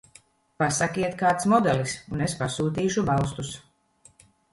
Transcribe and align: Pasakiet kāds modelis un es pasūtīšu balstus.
Pasakiet 0.61 1.11
kāds 1.19 1.45
modelis 1.51 1.93
un 2.15 2.23
es 2.29 2.33
pasūtīšu 2.39 3.05
balstus. 3.11 3.53